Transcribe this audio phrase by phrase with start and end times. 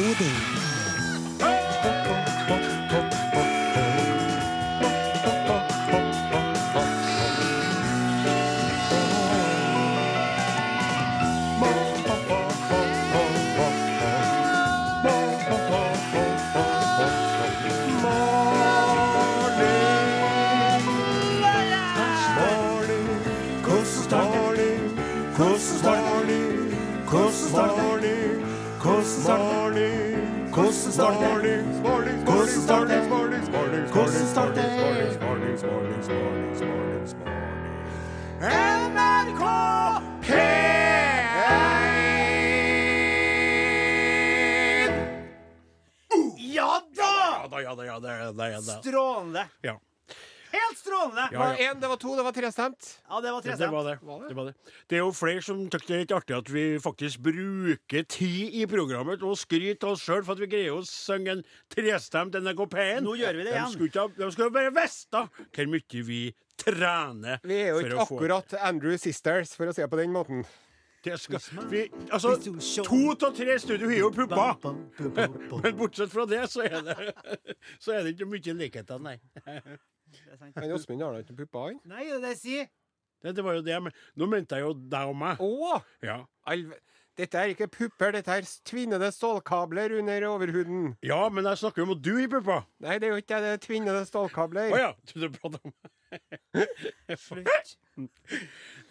[0.00, 0.59] Odin.
[46.60, 47.12] Ja da!
[47.42, 48.80] Ja da, ja da, ja da, ja da, ja da.
[48.84, 49.46] Strålende.
[49.64, 49.78] Ja.
[50.50, 51.22] Helt strålende!
[51.22, 51.70] Ja, Det var ja.
[51.70, 52.86] én, det var to, det var tre stemt.
[53.06, 53.60] Ja, det var Det, trestemt.
[53.60, 54.28] det var det.
[54.28, 54.54] det var det.
[54.90, 58.56] Det er jo flere som syns det er litt artig at vi faktisk bruker tid
[58.58, 62.64] i programmet og skryter oss sjøl for at vi greier å synge en trestemt NRK
[62.74, 63.06] P1.
[63.06, 63.76] Nå gjør vi det De igjen.
[63.76, 66.20] skulle, ikke de skulle bare visst hvor mye vi
[66.60, 70.42] trener Vi er jo ikke akkurat Andrew Sisters, for å si det på den måten.
[71.04, 72.34] Det skal, vi, Altså,
[72.84, 74.74] to av tre studio har jo pupper.
[75.62, 76.96] Men bortsett fra det, så er det,
[77.84, 79.16] så er det ikke mye likheter, nei.
[79.46, 81.80] Men Åsmund har da ikke pupper, han?
[81.88, 82.70] Nei, det er det jeg sier.
[83.20, 85.40] Det, det var jo det, men nå mente jeg jo deg og meg.
[85.44, 85.80] Å!
[86.04, 86.22] Ja.
[87.20, 90.94] Dette er ikke pupper, dette er tvinnede stålkabler under overhuden.
[91.04, 92.68] ja, men jeg snakker jo om at du har pupper.
[92.84, 94.72] Nei, det er jo ikke det, det er tvinnede stålkabler.
[94.72, 94.92] Å ja.
[95.12, 95.74] Du prater om
[97.16, 97.76] Slutt.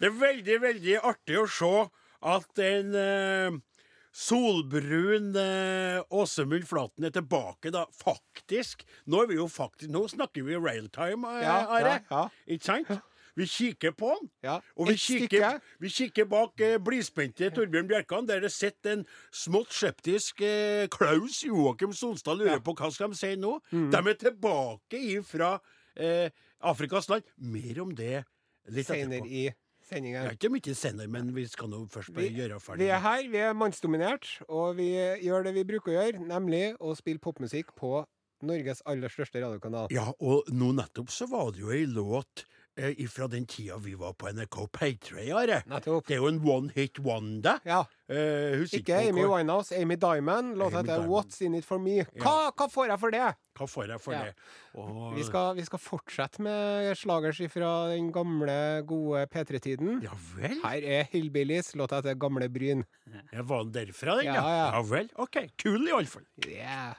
[0.00, 1.72] Det er veldig, veldig artig å se
[2.22, 3.58] at en eh,
[4.12, 7.84] solbrun eh, Åsemund Flaten er tilbake, da.
[7.96, 8.82] Faktisk.
[9.10, 11.94] Nå er vi jo faktisk Nå snakker vi realtime, eh, Ja, Are.
[11.94, 12.24] ja, ja.
[12.50, 12.90] Ikke sant?
[13.38, 14.26] Vi kikker på han.
[14.42, 15.76] Ja, Og vi kikker, stykke.
[15.80, 21.38] vi kikker bak eh, blidspente Torbjørn Bjerkan, der det sitter en smått skeptisk eh, Klaus
[21.46, 23.54] Joakim Sonstad lurer på hva skal de si nå.
[23.70, 23.86] Mm.
[23.94, 25.52] De er tilbake fra
[25.96, 26.28] eh,
[26.60, 27.22] Afrikas land.
[27.38, 28.24] Mer om det
[28.68, 29.54] litt Senere etterpå.
[29.98, 32.78] I Det er ikke mye senere, men vi skal nå først bare Vi- gjøre ferdig.
[32.78, 34.90] Vi er her, vi er mannsdominert, og vi
[35.24, 38.04] gjør det vi bruker å gjøre, nemlig å spille popmusikk på
[38.42, 39.88] Norges aller største radiokanal.
[39.92, 42.44] Ja, og nå nettopp så var det jo ei låt
[43.12, 45.62] fra den tida vi var på NRK P3, Are.
[45.70, 46.06] Nettopp.
[46.08, 47.58] Det er jo en one hit wonder.
[47.68, 47.82] Ja.
[48.10, 50.56] Eh, Ikke Amy Winehouse, Amy Diamond.
[50.58, 52.00] Låta heter What's In It For Me.
[52.18, 53.28] Hva, hva får jeg for det?
[53.60, 54.22] Hva får jeg for Ja.
[54.24, 54.34] det?
[54.74, 60.02] Og, Vi skal, vi skal fortsette med slagers fra den gamle, gode P3-tiden.
[60.02, 60.58] Ja vel?
[60.64, 62.84] Her er Hillbillies, låta heter Gamle Bryn.
[63.32, 64.34] Jeg var den derfra, den, ja?
[64.34, 64.68] Ja, ja.
[64.78, 65.10] Ja vel.
[65.16, 65.36] OK.
[65.58, 66.24] Kul, iallfall.
[66.46, 66.94] Yeah.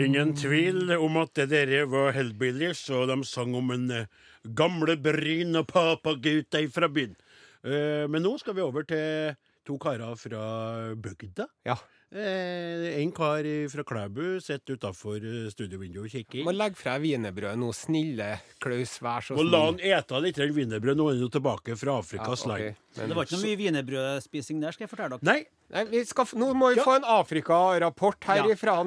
[0.00, 4.06] Ingen tvil om at det dere var Hellbillies, og de sang om en eh,
[4.56, 7.16] gamle bryn og papagutta fra byen.
[7.66, 9.34] Eh, men nå skal vi over til
[9.66, 10.44] to karer fra
[10.96, 11.48] bygda.
[11.68, 11.76] Ja.
[12.10, 15.20] Eh, en kar fra Klæbu sitter utafor
[15.52, 16.42] studiovinduet og kikker.
[16.48, 18.32] Må legge fra wienerbrødet nå, snille
[18.62, 19.94] Klaus, vær så Og la han snill.
[20.00, 20.98] ete litt wienerbrød.
[20.98, 22.64] Nå er han jo tilbake fra Afrikas Ja, okay.
[22.72, 22.76] land.
[22.96, 25.26] Men- Det var ikke noe mye wienerbrødspising der, skal jeg fortelle dere.
[25.34, 28.48] Nei, Nei, vi skal, nå må vi få en Afrika-rapport her Ja.
[28.54, 28.80] ifra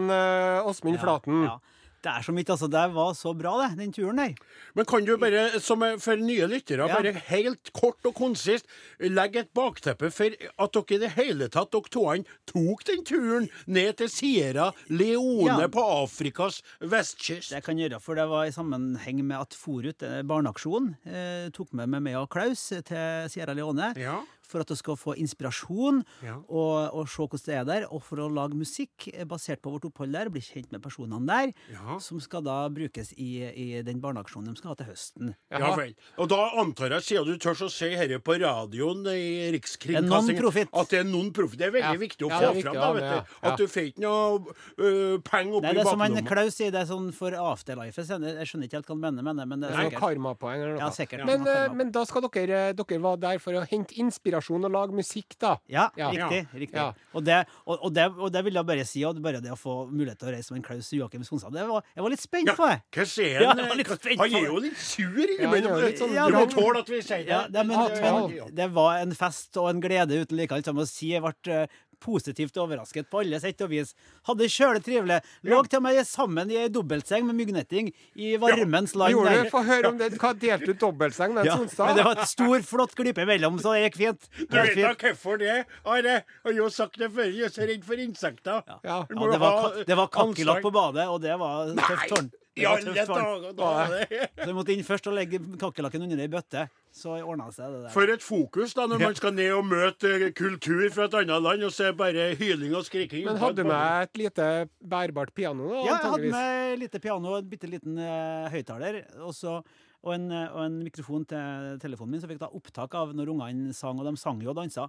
[0.68, 1.46] Åsmund uh, Flaten.
[1.48, 1.60] Ja.
[2.04, 2.68] Det er så mye, altså.
[2.68, 4.34] Det var så bra, det, den turen der.
[4.76, 6.98] Men kan du bare, som for nye lyttere, Ja.
[7.00, 8.66] bare helt kort og konsist
[9.00, 13.48] legge et bakteppe for at dere i det hele tatt, dere toene, tok den turen
[13.72, 15.68] ned til Sierra Leone Ja.
[15.72, 17.56] på Afrikas vestkyst?
[17.56, 21.72] Det kan gjøre, for det var i sammenheng med at Forut, barneaksjonen, barneaksjon, eh, tok
[21.72, 23.94] med meg meg og Klaus til Sierra Leone.
[23.96, 24.20] Ja.
[24.44, 26.36] For at du skal få inspirasjon Ja.
[26.50, 27.86] og, og se hvordan det er der.
[27.94, 31.26] Og for å lage musikk eh, basert på vårt opphold der, bli kjent med personene
[31.28, 31.54] der.
[31.72, 31.98] Ja.
[32.04, 35.34] Som skal da brukes i, i den barneaksjonen de skal ha til høsten.
[35.54, 35.94] Ja vel.
[36.20, 40.90] Og da antar jeg, siden du tør å si dette på radioen i Rikskringkastingen, at
[40.94, 41.58] det er non-profit.
[41.60, 42.02] Det er veldig Ja.
[42.04, 42.76] viktig å få viktig fram.
[42.76, 43.36] Da, vet du.
[43.48, 46.20] At du får ikke noe uh, penger oppi bakgrunnen det er som han.
[46.34, 48.04] Klaus sier, det er sånn for afterlife.
[48.04, 50.00] Jeg skjønner ikke helt hva han mener med det, men det er sikkert.
[50.04, 50.84] karmapoeng eller noe.
[50.84, 51.26] Ja, sikkert.
[51.30, 53.94] Men, Ja, eh, men da skal dere Dere være der for å hente
[54.34, 55.58] inspirasjon og lage musikk, da.
[55.70, 56.10] Ja, Ja.
[56.10, 56.48] riktig.
[56.54, 56.74] riktig.
[56.76, 56.94] Ja.
[57.14, 59.58] Og, det, og, og, det, og det vil jeg bare si, og bare det å
[59.58, 62.56] få mulighet til å reise med en Klaus Joakim var, jeg var litt spent Ja,
[62.56, 62.82] på det.
[62.92, 63.58] hva skjer Ja, han?
[63.60, 65.98] han er jo litt sur innimellom.
[65.98, 67.28] sånn Ja, du må tåle at vi sier det.
[67.30, 70.52] Ja, det, men, det var en fest og en glede uten like.
[70.54, 71.68] Alt jeg må si, jeg ble eh,
[72.04, 73.94] positivt overrasket på alle sett og vis.
[74.28, 75.20] Hadde kjølig trivelig.
[75.48, 77.90] Lå til og med sammen i ei dobbeltseng med myggnetting
[78.20, 79.16] i varmens land.
[79.16, 79.50] Gjorde du?
[79.54, 80.12] Få høre om det.
[80.22, 81.88] Hva delte du dobbeltseng med Ja, Sonstad?
[81.94, 84.30] men det var et stor, flott glipe imellom, så det gikk fint.
[84.38, 85.58] Det Du vet da hvorfor det?
[85.86, 88.62] Are, har jo sagt det før, jeg er så redd for insekter.
[88.68, 88.80] Ja.
[88.84, 92.32] Ja, det var, det var kakerlakk på badet, og det var tøft tårn.
[92.56, 94.04] I alle dager, da er
[94.38, 96.68] Så jeg måtte inn først og legge kakerlakken under ei bøtte.
[96.94, 97.94] så ordna seg, det der.
[97.96, 101.42] For et fokus da, når man skal ned og møte eh, kultur fra et annet
[101.42, 103.26] land, og så er det bare hyling og skriking.
[103.26, 105.72] Men hadde du med et lite bærbart piano?
[105.72, 109.00] da, Ja, jeg hadde med med lite piano og en bitte liten uh, høyttaler.
[109.26, 109.64] Og, så-
[110.04, 113.16] og, en, eh, og en mikrofon til telefonen min, så fikk jeg da opptak av
[113.18, 113.98] når ungene sang.
[113.98, 114.86] Og de sang jo og dansa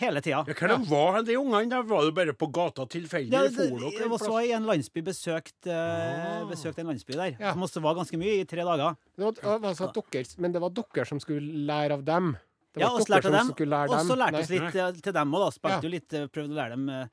[0.00, 0.44] hele tida.
[0.48, 1.68] Ja, var de ungene?
[1.70, 3.32] Da var det bare på gata tilfeldig?
[3.34, 6.46] Ja, det, det, jeg var så i en landsby besøkt, ah.
[6.48, 7.36] besøkt en landsby der.
[7.38, 7.52] Ja.
[7.52, 8.96] Som også var ganske mye, i tre dager.
[9.16, 12.34] Det var, det var altså dere, men det var dere som skulle lære av dem?
[12.72, 13.50] Det Ja, var oss lærte dem.
[13.52, 15.50] Og så lærte oss litt eh, til dem òg, da.
[15.52, 15.82] Spilte Ja.
[15.84, 17.06] jo litt, eh, prøvde å lære dem eh,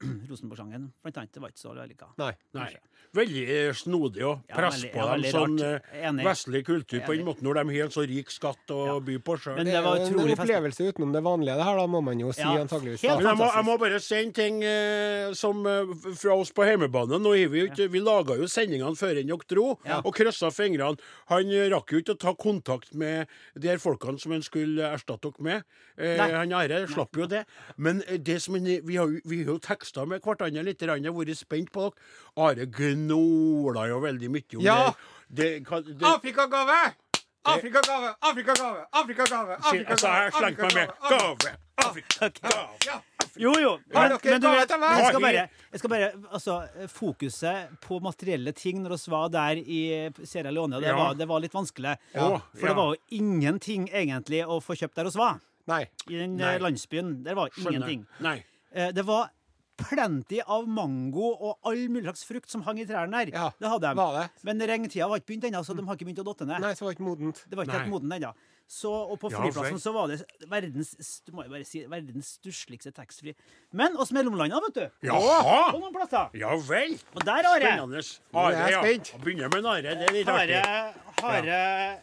[0.30, 1.32] Rosenborg-sangen, blant annet.
[1.34, 2.06] Det var ikke så vellykka.
[2.20, 2.30] Nei.
[2.56, 2.70] Nei.
[3.16, 6.24] Veldig eh, snodig å Ja, presse veldig- på ja, dem sånn eh, Enig.
[6.24, 8.94] vestlig kultur på en måte, når de har en så rik skatt å Ja.
[9.00, 9.56] by på sjøl.
[9.58, 10.44] Det det er var jo utrolig en fest.
[10.46, 13.02] opplevelse utenom det vanlige, det her, da, må man jo si Ja, antageligvis.
[13.02, 16.64] helt jeg må, jeg må bare si en ting eh, som eh, fra oss på
[16.68, 17.18] hjemmebane.
[17.20, 20.00] Nå har vi jo ikke, vi laga jo sendingene før enn dere dro, Ja.
[20.04, 20.98] og kryssa fingrene.
[21.28, 23.26] Han eh, rakk jo ikke å ta kontakt med
[23.58, 25.64] de her folkene som han skulle erstatte dere med.
[25.98, 27.44] Eh, han Are slapp jo det.
[27.76, 29.58] Men eh, det som han, vi har jo, vi har jo
[29.90, 31.92] teksta med hverandre litt, jeg har vært spent på dere.
[32.36, 34.92] Are gnåla jo veldig mye om Ja.
[35.28, 35.64] det.
[35.64, 36.94] det, Afrikagave!
[37.44, 38.14] Afrikagave!
[38.22, 38.86] Afrikagave!
[38.92, 39.56] Afrikagave!
[39.56, 41.56] Altså, jeg slengte meg med gave.
[41.80, 42.76] Afrika, gave.
[42.86, 43.00] Ja.
[43.38, 43.78] Jo, jo.
[43.94, 46.56] Men, men du vet, jeg skal bare, jeg skal bare altså,
[46.88, 51.40] Fokuset på materielle ting når vi var der i Sierra Leone, det, var, det var
[51.40, 51.94] litt vanskelig.
[52.14, 52.40] Ja.
[52.58, 55.38] For det var jo ingenting egentlig å få kjøpt der vi var.
[55.70, 55.84] Nei.
[56.10, 56.54] I den Nei.
[56.56, 57.22] eh, landsbyen.
[57.24, 57.70] Der var Skjønner.
[57.70, 58.06] ingenting.
[58.20, 58.44] Nei.
[58.74, 59.30] Eh, Det var
[59.88, 63.32] plenty av mango og all mulig slags frukt som hang i trærne der.
[63.34, 63.96] Ja, Det hadde de.
[63.96, 64.28] var det.
[64.44, 66.60] Men regntida var ikke begynt ennå, så de har ikke begynt å dotte ned.
[66.60, 67.44] Nei, så var det ikke modent.
[67.48, 68.32] Det var ikke helt modent ennå.
[68.70, 69.80] Så, og på flyplassen vel.
[69.82, 70.92] så var det verdens
[71.26, 73.34] du må jo bare si, verdens stussligste taxfree.
[73.74, 74.84] Men oss mellomlanda, vet du.
[75.08, 75.72] Jaha!
[75.74, 76.28] På noen plasser.
[76.38, 76.94] Ja vel.
[77.16, 78.04] Og der har jeg Spennende.
[78.30, 79.18] Er Are, ja.
[79.24, 79.82] Begynner med en are.
[79.98, 80.54] Det er litt Har artig.
[80.54, 80.94] jeg,
[81.50, 81.96] ja.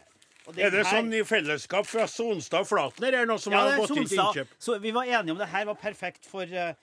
[0.52, 3.60] den Er det her- sånn i fellesskap fra Sonstad og Flatner, det noe som Ja,
[3.60, 4.48] har det er gått inn til innkjøp?
[4.58, 6.74] Så vi var enige om det her var perfekt for eh,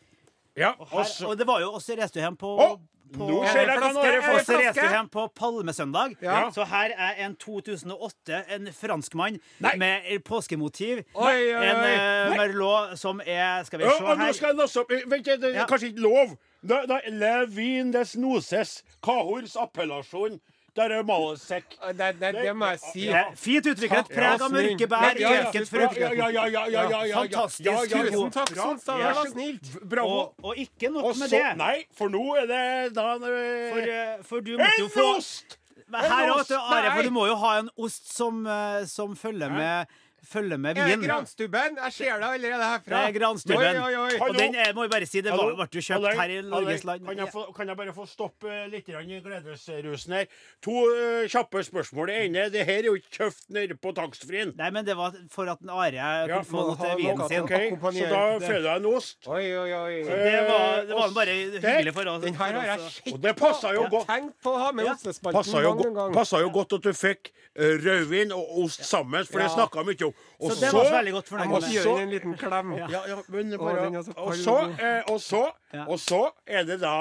[0.55, 2.67] Ja, og, her, og det var jo også hjem på, Å,
[3.11, 3.75] på nå skjer det?
[3.75, 4.39] Are Er det får.
[4.45, 4.85] så reiste flaske?
[4.87, 6.15] vi hjem på Palmesøndag.
[6.23, 6.37] Ja.
[6.55, 11.03] Så her er en 2008, en franskmann med påskemotiv.
[11.13, 11.67] Oi, oi, oi.
[11.67, 14.31] En uh, Merlot som er Skal vi se og nå her.
[14.37, 16.35] skal jeg lasse opp Vent, det er kanskje ikke lov.
[16.65, 18.79] Da, da, Le vin des noses.
[19.03, 20.39] Cahors appellasjon.
[20.75, 21.75] Der er malesekk.
[21.95, 23.03] Det, det, det må jeg si.
[23.07, 23.21] Ja.
[23.39, 24.09] Fint utviklet.
[24.11, 25.99] Preg av mørke bær, Ja, ja, ja, frukt.
[26.01, 27.21] ja, ja, ja, ja, ja, ja, ja.
[27.21, 27.65] Fantastisk.
[27.69, 28.11] Ja, ja, ja.
[28.11, 28.63] Tusen takk, Bra.
[28.63, 28.97] Sonstad.
[28.97, 29.69] Det Vær var så- snilt.
[29.89, 30.17] Bravo.
[30.19, 31.43] Og, og ikke nok Og med det.
[31.57, 35.57] Nei, for nå er det da For, eh, eh, for du måtte jo En ost!
[35.95, 39.15] Her En du, ost, Are, for du må jo ha en ost som, eh, som
[39.15, 39.87] følger med
[40.25, 41.07] Følger med Er det vin.
[41.09, 41.77] Granstubben?
[41.83, 42.91] Jeg ser det allerede herfra.
[42.95, 43.77] Det er Granstubben.
[43.81, 44.19] Oi, oi, oi.
[44.29, 45.55] Og den er, må jeg bare si, det var, Hallo?
[45.59, 46.13] ble jo kjøpt Hallo?
[46.21, 47.05] her i Norges land.
[47.07, 50.25] Kan jeg, få, kan jeg bare få stoppe litt grann i gledesrusen her?
[50.65, 52.07] To eh, kjappe spørsmål.
[52.11, 54.53] Det ene det her er jo ikke kjøpt nede på taxfree-en.
[54.57, 57.01] Nei, men det var for at en Are Ja, kunne få må noe ha til
[57.03, 57.45] vinen noe sin.
[57.45, 57.53] Ok,
[57.95, 58.47] Så da det.
[58.49, 59.17] føler jeg en ost.
[59.27, 59.95] Oi, oi, oi.
[60.05, 62.21] Det var, det var bare hyggelig for oss.
[62.25, 64.07] Den her har jeg sett Og det passa jo godt.
[64.09, 67.31] Tenk på å ha med ostespalten Passa jo, go passa jo godt at du fikk
[67.55, 69.53] eh, rødvin og ost sammen, for det Ja.
[69.55, 70.14] snakka vi mye om.
[70.39, 71.61] Og Så det var så veldig godt fornøyd Jeg med.
[71.61, 72.71] må gjøre gi den en liten klem.
[72.77, 75.43] Ja, ja, men bare den er så Og så, og eh, og så,
[75.87, 76.95] og så er det da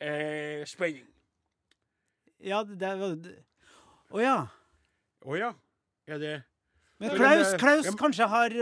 [0.00, 1.06] eh, spenning.
[2.44, 3.16] Ja, det var
[4.14, 4.36] Å ja.
[5.24, 5.52] Å ja.
[6.06, 6.34] Er det
[7.12, 8.54] Klaus, Klaus kanskje har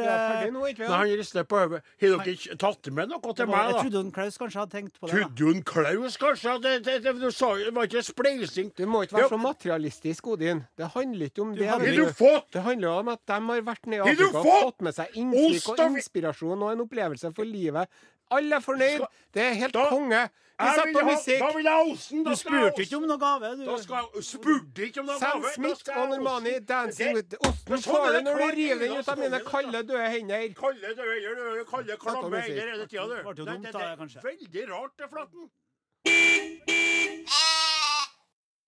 [0.52, 1.82] nå, ikke han rister på hodet.
[2.02, 3.82] Har dere ikke tatt med noe til meg, da?
[3.82, 5.20] Jeg trodde Klaus kanskje hadde tenkt på det.
[5.20, 6.56] Trodde hun Klaus, kanskje?
[6.64, 8.72] Det, det, det, du sa jo det var ikke spleising.
[8.78, 10.64] Du må ikke være så materialistisk, Odin.
[10.78, 11.68] Det handler ikke om det.
[11.70, 12.12] hadde du du.
[12.16, 14.96] fått Det handler om at de har vært nede i Afrika og fått fått med
[14.96, 18.02] seg inntrykk og inspirasjon og en opplevelse for livet.
[18.36, 19.04] Alle er fornøyd.
[19.34, 20.22] Det er helt Da- konge.
[20.62, 22.24] Vi vil på ha- Da vil jeg ha osten!
[22.24, 23.64] Du spurte ikke om noe gave, du.
[23.66, 25.50] Da skal jeg Spurte ikke om noe Sam gave.
[25.50, 28.98] Sam Smith og Normani dancing Det- with Osten sånn får du når du river den
[28.98, 30.54] ut av mine kalde, døde hender.
[30.54, 32.46] Kalde døde hender, Kalde, klamme musikk.
[32.46, 33.14] hender hele tida, du.
[33.16, 34.22] Det ble jo dumt det- da, kanskje.
[34.22, 35.50] Veldig rart, det, Flaten.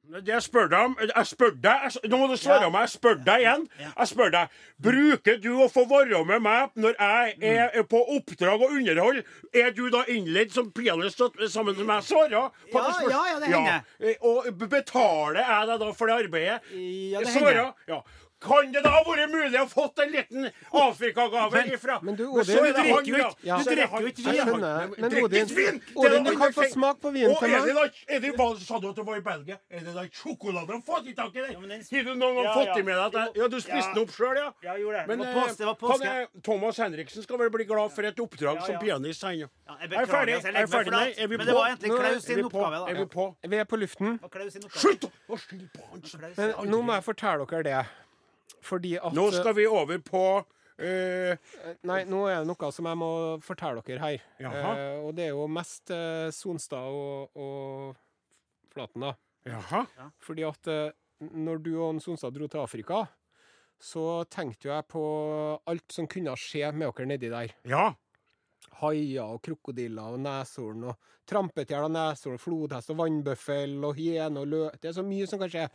[0.04, 2.70] Det jeg spør deg om Jeg spør deg jeg, Nå må du svare Ja.
[2.70, 2.82] meg.
[2.84, 3.68] Jeg spør deg igjen.
[3.80, 4.48] Jeg spør deg
[4.84, 7.86] Bruker du å få være med meg når jeg er Mm.
[7.88, 9.22] på oppdrag og underhold?
[9.54, 11.18] Er du da innledd som pianist
[11.48, 12.02] sammen med meg?
[12.02, 13.10] Svarer på Ja, det spørsmålet.
[13.10, 13.84] ja, ja, det hender.
[14.00, 14.12] Ja.
[14.22, 16.60] Og betaler jeg deg da for det arbeidet?
[16.70, 17.72] Ja, det hender.
[17.88, 18.00] Ja.
[18.44, 22.24] Kan det da ha vært mulig å fått en liten Afrikagave Men- ifra men du,
[22.26, 23.28] så Odin, er du det drikker han, jo ja.
[23.30, 23.56] ikke- Ja.
[23.56, 24.46] du er drikker jo ikke Jeg
[25.00, 25.82] men Odin- vin!
[25.96, 27.60] Odin, du kan få smake smak på vinen til meg.
[28.08, 29.56] er det, da, sa du at du var i Belgia?
[29.70, 31.70] Er det da sjokolade de har fått i tak i Ja, den?
[31.70, 32.76] Har du noen gang Ja, fått ja.
[32.78, 33.94] i med deg at jeg- Ja, du spiste Ja.
[33.94, 34.52] den opp sjøl, ja?
[34.62, 35.06] Ja, gjorde det.
[35.08, 35.54] Men det var eh.
[35.54, 36.06] Det var han påske.
[36.06, 39.48] er- Thomas Henriksen skal vel bli glad for et oppdrag Ja, som pianist, han jo.
[39.66, 40.28] Ja, jeg Er jeg beklager ferdig?
[40.34, 41.14] jeg Er legger meg?
[41.14, 42.86] Flat, men det var egentlig Klaus sin oppgave, da.
[42.90, 43.36] Er vi på?
[43.48, 44.20] Vi er på luften.
[44.74, 46.00] Slutt å skylde på han!
[46.36, 47.86] Men nå må jeg fortelle dere det.
[48.64, 50.26] Fordi at Nå skal vi over på
[50.74, 51.38] Uh,
[51.86, 53.08] Nei, nå er det noe som jeg må
[53.46, 54.24] fortelle dere her.
[54.42, 54.72] Jaha.
[54.74, 59.12] Eh, og det er jo mest uh, Sonstad og, og Flaten, da.
[59.46, 59.84] Jaha.
[60.26, 60.70] Fordi at
[61.30, 63.04] når du og Sonstad dro til Afrika,
[63.78, 65.04] så tenkte jo jeg på
[65.70, 67.54] alt som kunne skje med dere nedi der.
[67.70, 67.92] Ja.
[68.80, 74.50] Haier og krokodiller og neshorn og trampetjern og neshorn, flodhest og vannbøffel og hyene og
[74.50, 74.62] lø...
[74.80, 75.68] Det er så mye som kan skje.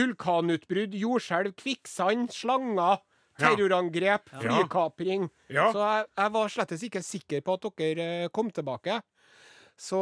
[0.00, 3.00] Vulkanutbrudd, jordskjelv, kvikksand, slanger,
[3.40, 4.40] terrorangrep, Ja.
[4.42, 5.30] flykapring.
[5.48, 5.70] Ja.
[5.72, 9.00] Så jeg, jeg var slettes ikke sikker på at dere eh, kom tilbake.
[9.80, 10.00] Så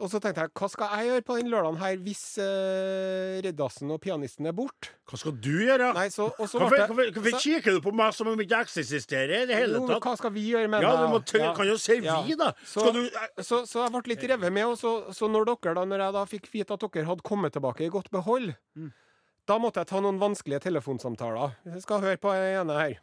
[0.00, 3.90] Og så tenkte jeg, hva skal jeg gjøre på den lørdagen her hvis uh, Reddassen
[3.92, 4.88] og pianisten er borte?
[5.10, 5.90] Hva skal du gjøre?
[5.96, 8.38] Nei, så, og så ble det- hvorfor, hvorfor så- kikker du på meg som om
[8.40, 10.02] jeg ikke eksisterer i det hele Jo, men tatt?
[10.08, 11.52] hva skal vi gjøre med Ja, du må Ja.
[11.54, 12.52] kan jo si vi, da.
[12.64, 15.44] Så- Skal du eh, Så, så jeg ble litt revet med, og så, så når
[15.52, 18.54] dere da, når jeg da fikk vite at dere hadde kommet tilbake i godt behold,
[18.76, 18.92] Mm.
[19.46, 21.56] da måtte jeg ta noen vanskelige telefonsamtaler.
[21.66, 22.98] Jeg skal høre på den ene her.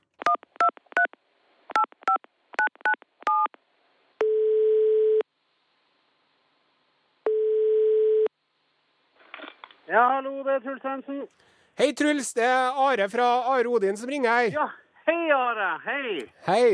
[9.87, 11.21] Ja, hallo, det er Truls Hansen.
[11.79, 12.33] Hei, Truls.
[12.35, 14.49] Det er Are fra Are Odin som ringer her.
[14.55, 14.67] Ja,
[15.07, 16.13] hei Are, hei.
[16.47, 16.67] Hei.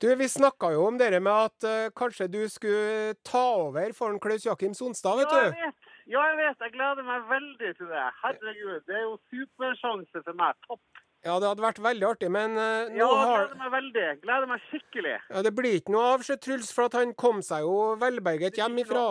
[0.00, 4.14] Du, vi snakka jo om dere med at uh, kanskje du skulle ta over for
[4.22, 5.58] Klaus Jakim Sonstad, vet Ja, jeg du.
[5.66, 5.90] vet.
[6.10, 6.62] Ja, jeg vet.
[6.64, 8.06] Jeg gleder meg veldig til det.
[8.22, 10.56] Herregud, det er jo supersjanse for meg.
[10.70, 10.80] Topp.
[11.20, 14.06] Ja, det hadde vært veldig artig, men uh, nå Ja, jeg har gleder meg veldig.
[14.24, 15.16] Gleder meg skikkelig.
[15.34, 18.56] ja, Det blir ikke noe av, sjø, Truls, for at han kom seg jo velberget
[18.62, 19.04] hjem fra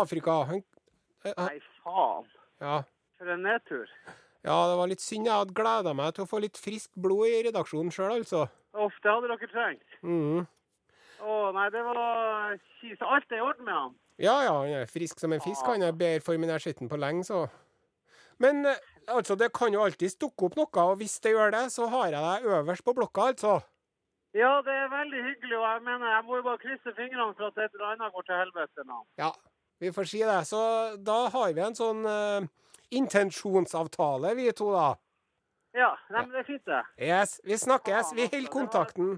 [0.00, 0.38] Afrika.
[0.54, 0.62] Han,
[1.26, 2.30] eh, han, Nei, faen.
[2.60, 2.82] Ja.
[3.20, 3.88] For en nedtur.
[4.44, 5.28] Ja, det var litt synd.
[5.28, 8.46] Jeg hadde gleda meg til å få litt friskt blod i redaksjonen sjøl, altså.
[8.72, 9.98] Uff, det hadde dere trengt.
[10.02, 10.46] Mhm.
[11.20, 13.90] Å nei, det var Så Alt er i orden med han.
[14.20, 15.66] Ja ja, han er frisk som en fisk.
[15.68, 17.42] Han er bedre form enn jeg har sett ham på lenge, så.
[18.40, 18.80] Men eh,
[19.12, 22.08] altså, det kan jo alltids dukke opp noe, og hvis det gjør det, så har
[22.08, 23.58] jeg deg øverst på blokka, altså.
[24.32, 27.50] Ja, det er veldig hyggelig, og jeg mener, jeg må jo bare krysse fingrene for
[27.50, 29.00] at et eller annet går til helvete nå.
[29.20, 29.30] Ja,
[29.80, 30.38] vi får si det.
[30.48, 30.60] Så
[31.00, 32.46] da har vi en sånn uh,
[32.90, 34.90] intensjonsavtale, vi to, da.
[35.76, 36.80] Ja, nei, men det er fint det.
[36.98, 38.14] Yes, vi snakkes.
[38.18, 39.12] Vi holder kontakten.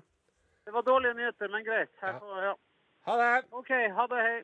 [0.66, 1.88] Det var dårlige nyheter, men greit.
[2.02, 2.18] Jeg Ja.
[2.20, 2.54] får, ja.
[3.06, 3.44] Ha det.
[3.50, 4.42] OK, ha det, hei.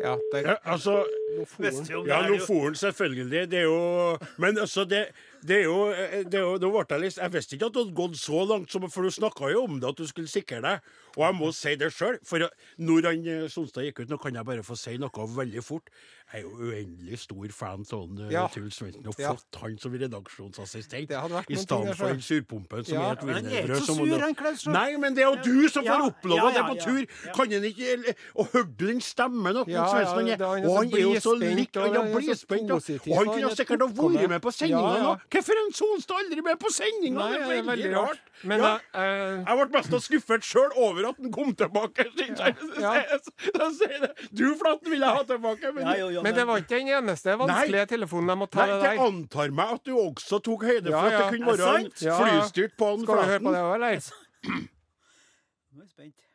[0.00, 2.74] Ja, der ja, Altså om Ja, det jo.
[2.74, 3.50] selvfølgelig.
[3.50, 5.08] Det er jo Men altså, det,
[5.48, 5.78] det er jo,
[6.28, 8.44] det er jo det ble jeg litt Jeg visste ikke at det hadde gått så
[8.48, 10.80] langt, som, for du snakka jo om det, at du skulle sikre deg.
[11.16, 12.44] Og jeg må si det sjøl, for
[12.78, 15.88] når han eh, Sonstad gikk ut Nå kan jeg bare få si noe veldig fort.
[16.28, 18.44] Jeg er jo uendelig stor fan av han, eh, Ja.
[18.52, 19.32] Truls Svendsen, og Ja.
[19.32, 21.10] flott han som redaksjonsassistent.
[21.48, 24.18] I stedet for den surpumpen som Ja, er et men han er ikke så sur,
[24.20, 24.66] han- Klaus.
[24.66, 26.84] Nei, men det er jo du som Ja, får oppleve ja, det ja, på ja.
[26.84, 27.32] tur!
[27.34, 31.82] Kan han ikke Og hørte du den stemmen og han er jo så lik og
[31.82, 35.02] Han er blidspent, og han kunne er sikkert ha vært med på sendinga Ja, ja.
[35.02, 35.16] nå!
[35.38, 37.18] Hvorfor er en Sonstad aldri med på sendinga?
[37.22, 38.22] Nei, Det er veldig rart.
[38.42, 38.72] Men Ja.
[38.94, 42.06] uh, Jeg ble mest skuffet sjøl over at han kom tilbake.
[42.28, 42.92] Ja.
[43.54, 44.10] Da sier det.
[44.34, 45.72] Du, Flaten, vil jeg ha tilbake.
[45.74, 48.66] Men, Ja, jo, jo, Men det var ikke den eneste vanskelige telefonen jeg måtte ta
[48.66, 49.04] Nei, det der.
[49.06, 52.90] antar meg at du også tok høyde Ja, for at det kunne være flystyrt på
[52.92, 54.10] han Skal du høre på det òg, eller?
[54.48, 56.27] Nå er jeg spent.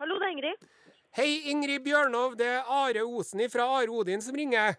[0.00, 0.68] Hallo, det er Ingrid.
[1.14, 2.34] Hei, Ingrid Bjørnov.
[2.38, 4.76] Det er Are Osen fra Are Odin som ringer.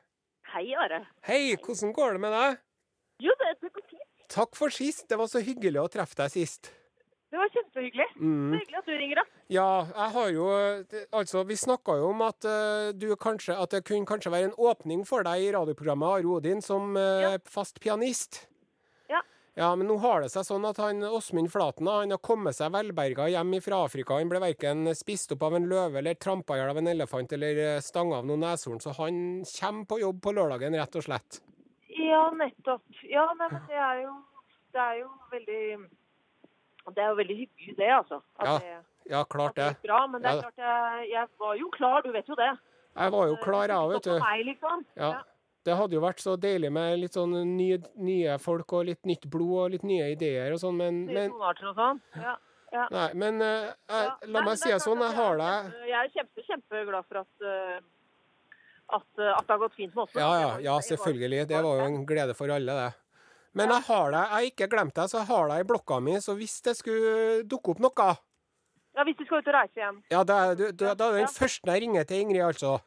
[0.54, 1.04] Hei, Are.
[1.28, 2.58] Hei, hvordan går det med deg?
[3.24, 4.02] Jo, det, det går fint.
[4.36, 5.06] Takk for sist.
[5.10, 6.72] Det var så hyggelig å treffe deg sist.
[7.32, 8.06] Det var kjempehyggelig.
[8.16, 8.52] Så Mm.
[8.56, 9.24] hyggelig at du ringer, da.
[9.52, 10.46] Ja, jeg har jo
[11.14, 14.56] Altså, vi snakka jo om at uh, du kanskje At det kunne kanskje være en
[14.58, 17.38] åpning for deg i radioprogrammet Are Odin som uh, Ja.
[17.46, 18.46] fast pianist.
[19.56, 19.64] Ja.
[19.66, 22.74] Ja, men nå har det seg sånn at han Åsmund Flaten han har kommet seg
[22.74, 24.18] velberga hjem fra Afrika.
[24.20, 27.32] Han ble verken spist opp av en løve eller trampa i hjel av en elefant
[27.38, 31.40] eller stanga av noen neshorn, så han kommer på jobb på lørdagen, rett og slett.
[31.96, 32.84] Ja, nettopp.
[33.08, 34.14] Ja, nei, men det er jo
[34.76, 35.88] Det er jo veldig
[36.92, 38.20] Det er jo veldig hyggelig, det, altså.
[38.44, 38.74] Ja, det,
[39.10, 39.82] Ja, klart det det.
[39.88, 40.02] bra.
[40.08, 40.42] Men det er Ja.
[40.42, 42.52] klart, jeg, jeg var jo klar, du vet jo det.
[42.98, 44.20] Jeg var jo klar, jeg òg, vet du.
[44.20, 44.86] meg, liksom.
[44.98, 45.14] Ja.
[45.66, 49.26] Det hadde jo vært så deilig med litt sånn nye, nye folk og litt nytt
[49.34, 52.02] blod og litt nye ideer og sånn, men, men sånn.
[52.22, 52.36] Ja.
[52.76, 52.86] ja.
[52.94, 54.14] Nei, men uh, jeg, Ja.
[54.36, 57.80] la meg si det sånn, jeg har deg Jeg er kjempe, kjempeglad for at, uh,
[58.94, 60.14] at, eh, at det har gått fint med oss.
[60.14, 61.48] Ja, ja, ja, selvfølgelig.
[61.50, 62.92] Det var jo en glede for alle, det.
[63.56, 66.00] Men jeg har deg, jeg har ikke glemt deg, så jeg har deg i blokka
[66.04, 68.10] mi, så hvis det skulle dukke opp noe
[68.96, 70.02] Ja, hvis du skal ut og reise igjen.
[70.12, 72.78] Ja, da er du, da, da er du den første jeg ringer til Ingrid, altså.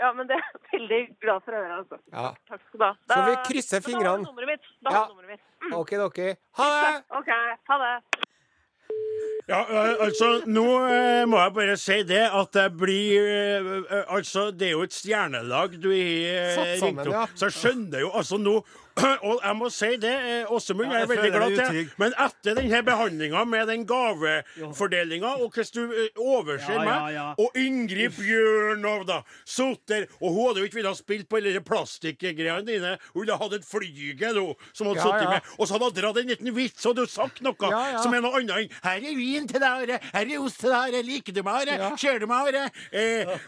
[0.00, 1.98] Ja, men det er jeg veldig glad for å høre, altså.
[2.14, 2.30] Ja.
[2.48, 2.92] Takk skal du ha.
[3.12, 4.04] Så vi krysser fingrene.
[4.04, 4.70] Da har du nummeret mitt.
[4.86, 5.02] Da Ja.
[5.02, 5.74] har du nummeret mitt.
[5.76, 6.20] OK, OK.
[6.60, 7.04] Ha det!
[7.20, 7.28] OK,
[7.68, 7.92] ha det.
[9.50, 14.04] Ja, eh, altså, nå eh, må jeg bare si det at jeg blir eh, eh,
[14.14, 17.14] Altså, det er jo et stjernelag du har Satt eh, sammen, ringt opp.
[17.16, 17.24] ja.
[17.34, 18.54] Så jeg skjønner jo altså nå
[19.28, 21.90] Og jeg må si det, eh, Åsemund, jeg er veldig glad til.
[22.00, 28.16] Men etter denne behandlinga med den gavefordelinga, og hvordan du eh, overser meg, og Ingrid
[28.18, 32.94] Bjørnov, da, sotter Og hun hadde jo ikke villet spille på de plastikkgreiene dine.
[33.14, 35.50] Hun ville hatt et flygel, hun, som hadde sittet med.
[35.58, 37.70] Og så hadde hun dratt en liten vits, og du sagt noe
[38.02, 40.00] som er noe annet enn Her er vin til deg, Are.
[40.12, 41.04] Her er ost til deg, Are.
[41.06, 41.92] Liker du meg, Are?
[42.00, 42.66] Ser du meg, Are?
[42.92, 43.30] Eh.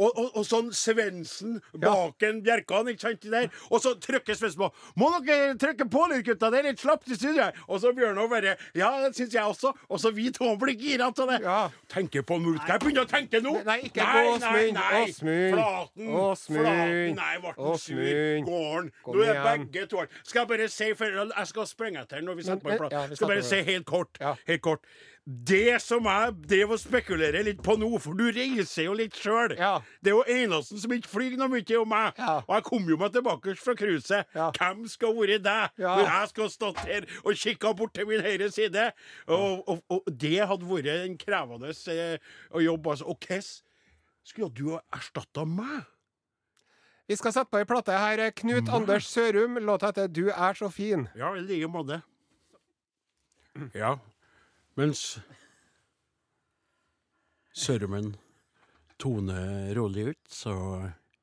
[0.00, 3.24] Og, og, og sånn Svendsen bak en Bjerkan, ikke sant?
[3.32, 3.48] Der.
[3.70, 4.69] Og så trykker Svendsen på.
[5.00, 6.50] Må dere trykke på litt, gutta?
[6.52, 7.60] Det er litt slapt i studio her.
[7.68, 9.72] Og så Bjørnov bare Ja, det syns jeg også.
[9.88, 11.40] Og så vi to blir gira av det.
[11.44, 11.60] Ja.
[11.90, 12.58] Tenker på null.
[12.62, 13.56] Skal jeg begynne å tenke nå?
[13.66, 14.80] Nei, ikke gå, Åsmund.
[15.00, 15.56] Åsmund.
[15.56, 16.14] Flaten.
[16.24, 17.20] Åsmund.
[17.20, 17.54] Nei.
[17.56, 18.50] Åsmund.
[18.50, 18.90] Gården.
[19.10, 22.46] Nå er begge to Skal jeg bare si for Jeg skal sprenge etter når vi
[22.46, 24.20] setter på en ja, Skal bare snakker si helt kort.
[24.46, 24.84] Helt kort.
[25.24, 29.52] Det som jeg drev og spekulerer litt på nå, for du reiser jo litt sjøl.
[29.58, 29.74] Ja.
[30.02, 32.18] Det er jo eneste som ikke flyr noe mye, om meg.
[32.18, 32.38] Ja.
[32.46, 34.32] Og jeg kom jo meg tilbake fra cruiset.
[34.34, 34.48] Ja.
[34.56, 38.50] Hvem skal vært deg når jeg skal stått her og kikka bort til min høyre
[38.50, 38.90] side?
[39.28, 42.28] Og, og, og det hadde vært en krevende eh,
[42.64, 42.92] jobb.
[42.94, 43.10] Altså.
[43.12, 43.48] Og hvordan
[44.24, 45.84] skulle du ha erstatta meg?
[47.10, 48.20] Vi skal sette på ei plate her.
[48.38, 51.08] Knut Anders Sørum, låta heter 'Du er så fin'.
[51.18, 52.02] Ja, i like måte.
[53.74, 53.96] Ja.
[54.78, 55.18] Mens
[57.50, 58.12] Sørmen
[59.00, 60.52] toner rolig ut, så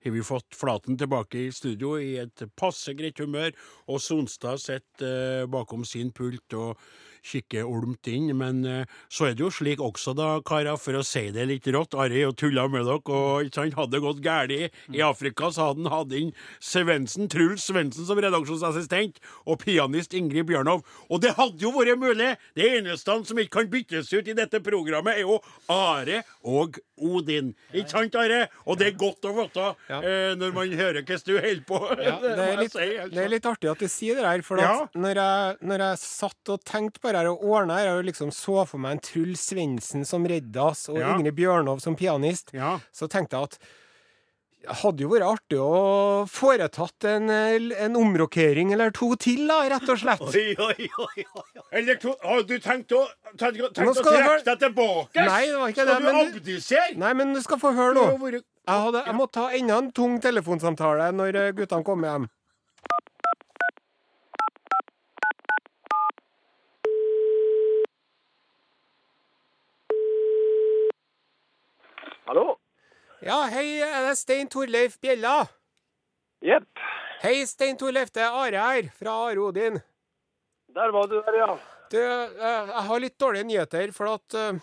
[0.03, 3.53] har vi fått Flaten tilbake i studio i et passe greit humør,
[3.87, 6.81] og Sonstad sitter eh, bakom sin pult og
[7.25, 8.31] kikker olmt inn.
[8.37, 11.67] Men eh, så er det jo slik også, da, karer, for å si det litt
[11.73, 15.51] rått, Ari og tulla med dere, og ikke sant, hadde det gått galt i Afrika,
[15.53, 16.33] så hadde han hatt inn
[16.63, 20.85] Svendsen, Truls Svendsen som redaksjonsassistent, og pianist Ingrid Bjørnov.
[21.11, 22.33] Og det hadde jo vært mulig!
[22.57, 25.39] Det eneste som ikke kan byttes ut i dette programmet, er jo
[25.71, 27.53] Are og Odin.
[27.73, 28.47] Ikke sant, Are?
[28.65, 29.99] Og det er godt å vite Ja.
[30.01, 31.79] eh, når man hører hvordan du holder på.
[32.03, 33.15] Ja, det, er litt, si, altså.
[33.15, 34.87] det er litt artig at du sier det her, for Ja.
[34.95, 38.31] når, jeg, når jeg satt og tenkte på det her og ordna her, og liksom
[38.35, 40.97] så for meg en Truls Svendsen som redda oss, og.
[41.01, 43.59] Ingrid Bjørnov som pianist, så tenkte jeg at
[44.65, 49.99] hadde jo vært artig å foretatt en, en omrokering eller to til, da, rett og
[50.01, 50.23] slett.
[50.27, 51.61] Oi, oi, oi, oi.
[51.71, 53.03] Eller to, har du tenkt å,
[53.37, 55.27] tenkt, tenkt å trekke deg tilbake?
[55.29, 56.97] Nei, det var ikke Skal det, du men du- abdisere?
[57.05, 58.07] Nei, men du skal få høre nå.
[58.33, 62.27] Jeg, hadde, jeg måtte ta enda en tung telefonsamtale når eh, guttene kom hjem.
[72.25, 72.57] Hallo?
[73.25, 75.47] Ja, hei, er det Stein Torleif Bjella?
[76.45, 76.67] Jepp.
[77.23, 79.79] Hei, Stein Torleif, det er Are her, fra Are Odin.
[80.75, 81.55] Der var du der, ja.
[81.89, 84.59] Du, eh, jeg har litt dårlige nyheter, for at eh,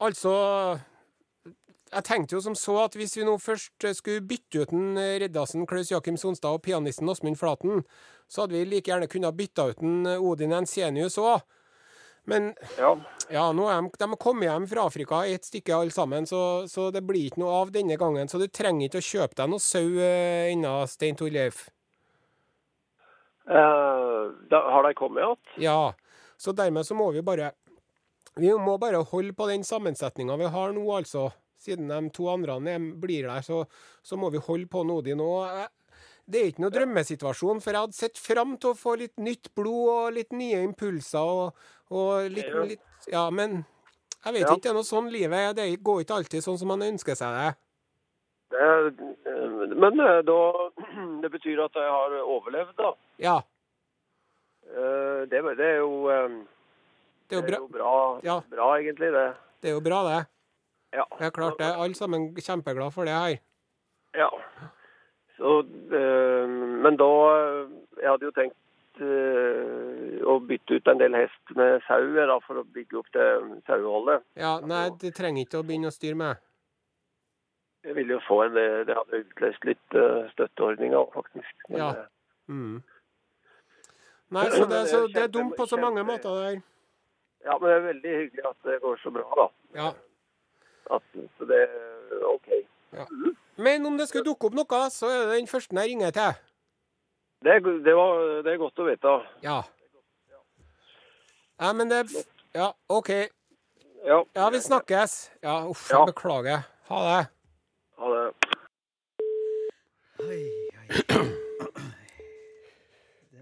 [0.00, 0.32] Altså
[1.92, 5.20] Jeg tenkte jo som så at hvis vi nå først skulle bytte ut en eh,
[5.22, 7.84] Reddasen, Klaus Jakim Sonstad og pianisten Åsmund Flaten,
[8.26, 11.44] så hadde vi like gjerne kunnet bytte ut en Odin Ensenius òg.
[12.26, 12.90] Men Ja.
[13.30, 16.66] ja, nå er de, de kommet hjem fra Afrika i et stykke alle sammen, så,
[16.68, 18.26] så det blir ikke noe av denne gangen.
[18.28, 21.68] Så du trenger ikke å kjøpe deg noe sau uh, ennå, Stein Torleif.
[23.46, 25.38] Eh, da, har de kommet igjen?
[25.68, 25.94] Ja,
[26.36, 27.52] så dermed så må vi bare
[28.36, 31.28] Vi må bare holde på den sammensetninga vi har nå, altså.
[31.62, 32.58] Siden de to andre
[33.00, 33.62] blir der, så,
[34.04, 35.30] så må vi holde på Nodin nå.
[35.46, 35.70] Jeg-
[36.26, 39.52] Det er ikke noe drømmesituasjon, for jeg hadde sett fram til å få litt nytt
[39.54, 43.60] blod og litt nye impulser og, og litt, litt Ja, men
[44.24, 44.54] jeg vet Ja.
[44.56, 45.52] ikke, det er noe sånn livet er.
[45.54, 47.52] Det går ikke alltid sånn som man ønsker seg det.
[48.50, 48.66] Det,
[49.30, 50.38] eh, men eh, da
[51.22, 52.92] Det betyr at jeg har overlevd, da.
[53.22, 53.40] Ja,
[54.66, 56.08] Eh, det, det er jo
[57.30, 57.92] det er jo bra, bra,
[58.26, 58.40] Ja.
[58.50, 59.28] bra, egentlig, det.
[59.62, 60.26] det, er jo bra, det.
[60.92, 61.04] Ja.
[61.18, 61.68] Det er klart det.
[61.70, 63.38] Alle sammen kjempeglad for det her.
[64.18, 64.28] ja.
[65.36, 65.58] Så,
[65.92, 66.48] eh,
[66.84, 67.68] men da eh,
[68.00, 72.60] Jeg hadde jo tenkt eh, å bytte ut en del hest med sauer da, for
[72.60, 73.26] å bygge opp det
[73.68, 74.24] saueholdet.
[74.40, 76.42] Ja, nei, det trenger ikke å begynne å styre med.
[77.86, 81.54] Jeg ville jo få en Det det hadde utløst litt uh, støtteordninger, faktisk.
[81.68, 81.90] Men, Ja.
[82.48, 82.82] Mm.
[84.34, 86.60] Nei, så det, så det er dumt på så mange måter der.
[87.44, 89.46] ja, men det er veldig hyggelig at det går så bra, da.
[89.78, 89.92] Ja.
[90.96, 91.02] At,
[91.38, 91.96] så det er
[92.92, 93.08] OK.
[93.56, 96.42] Men om det skulle dukke opp noe, så er det den første jeg ringer til.
[97.44, 99.14] Det, er det, var, det er godt å vite.
[99.44, 99.62] Ja.
[101.60, 102.02] Ja, men det
[102.56, 103.10] Ja, OK.
[104.06, 105.30] Ja, Ja, vi snakkes.
[105.42, 106.04] Ja, uff, Ja.
[106.04, 106.66] jeg beklager.
[106.88, 107.26] Ha det.
[107.98, 108.26] Ha det.
[110.26, 110.42] Oi,
[110.80, 111.32] oi.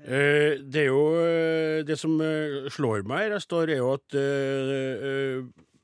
[0.04, 3.94] Eh, det er jo eh, det som eh, slår meg her, jeg står, er jo
[3.94, 4.16] at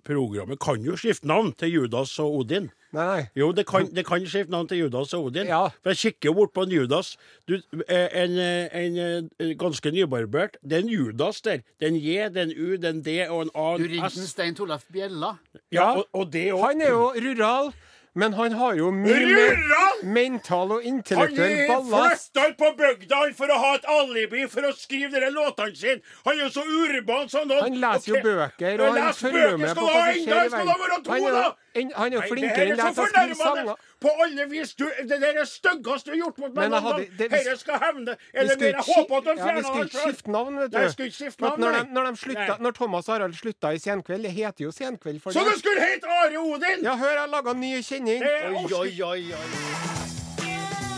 [0.06, 2.70] programmet kan jo skifte navn til Judas og Odin.
[2.90, 3.20] Nei, nei.
[3.38, 5.46] Jo, det kan, det kan skifte navn til Judas og Odin.
[5.46, 5.68] Ja.
[5.82, 7.12] For jeg kikker jo bort på en Judas.
[7.46, 8.98] Du, en, en, eh, en,
[9.38, 10.58] eh, ganske nybarbert.
[10.62, 11.62] Det er en Judas der.
[11.78, 13.68] Det er en J, det er en U, det er en D og en A.
[13.78, 15.36] Du en ringte Stein Torleif Bjella.
[15.70, 16.64] Ja, og, og det òg.
[16.66, 17.70] Han er jo rural,
[18.14, 22.31] men han har jo mye mer mental og intellektuell ballast!
[22.33, 26.01] flytta ut på bygda for å ha et alibi for å skrive de låtene sine.
[26.27, 27.53] Han er jo så urban sånn.
[27.61, 30.75] Han leser jo bøker, og han følger med på hva som skjer i Skal da
[30.75, 31.05] være verden.
[31.05, 31.69] to, Han er, da?
[31.74, 33.74] En- han er jo flinkere enn enn til å skrive sanger.
[34.00, 34.74] På alle vis.
[34.74, 37.16] Du, det der er styggeste du har gjort mot meg Men noen gang.
[37.18, 38.16] Dette skal hevne.
[38.33, 40.78] Vi Eller mer, jeg håper at de ja, vi skulle ikke skifte navn, vet du.
[40.78, 43.74] Nei, skulle ikke skifte navn, når, de, når, de slutta, når Thomas og Harald slutta
[43.74, 45.59] i Senkveld Det heter jo Senkveld for Så det det.
[45.61, 46.83] skulle hete Are Odin!
[46.83, 48.20] Ja, hør, jeg har laga ny kjenning.
[48.20, 49.46] Det er Oi, oi, oi, oi.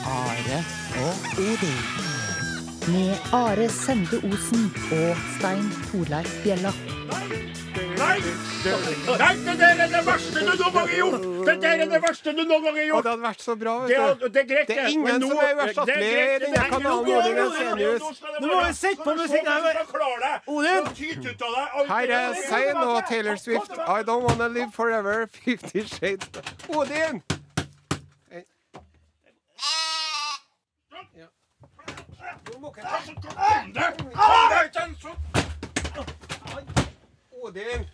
[0.06, 0.64] Are
[1.02, 2.01] og Odin.
[2.88, 6.72] Med Are Sende Osen og Stein Torleif Bjella.
[8.02, 8.18] Nei,
[9.18, 11.22] nei, det der er det verste du noen gang har gjort!
[11.46, 13.04] Det der er det verste du noen gang har Og gjort!
[13.06, 13.88] det hadde vært så bra, vet
[14.22, 14.26] du.
[14.34, 17.16] det er greit, Det er ingen nå- som er det uerstattelig i denne kanalen, nå
[17.22, 17.32] det,
[18.40, 19.52] det må vi sette på musikken.
[20.46, 20.84] Odin!
[21.92, 23.70] Her er Sein og Taylor Swift.
[23.78, 25.26] I don't wanna live forever.
[25.32, 26.26] Fifty Shades.
[26.68, 27.22] Odin!
[28.32, 28.40] Ja.
[30.90, 33.96] Nå må ikke- Kom deg!
[33.96, 35.16] Kom deg sånn-
[37.42, 37.86] Odin!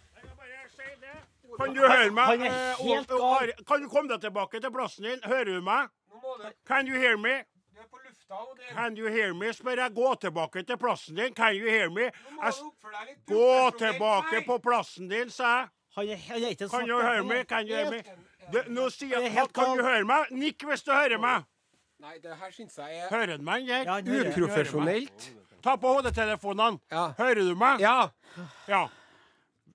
[1.58, 2.40] Kan du høre meg?
[2.46, 2.74] Eh,
[3.66, 5.20] Kan du komme deg tilbake til plassen din?
[5.24, 5.88] Hører du meg?
[6.66, 7.44] Can you hear me?
[8.74, 9.46] Can you hear me?
[9.52, 9.94] Spør jeg.
[9.94, 11.34] Gå tilbake til plassen din.
[11.34, 12.10] Can you hear me?
[13.26, 16.18] Gå tilbake på plassen din, sa jeg.
[16.70, 17.12] Kan du høre der.
[17.12, 17.44] hear me?
[17.44, 18.02] Can you hear me?
[18.52, 20.30] Du, nå sier er jeg at Kan du høre meg?
[20.30, 21.44] Nikk hvis du hører meg.
[21.98, 23.88] Nei, det her syns jeg er Hører du meg, Geir?
[23.88, 24.28] Ja, hører.
[24.30, 25.24] uprofesjonelt.
[25.64, 26.78] Ta på hodetelefonene.
[26.94, 27.08] Ja.
[27.18, 27.82] Hører du meg?
[27.82, 28.10] Ja.
[28.70, 28.84] Ja.